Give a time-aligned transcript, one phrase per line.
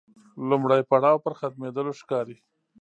[0.49, 2.35] لومړی پړاو پر ختمېدلو ښکاري.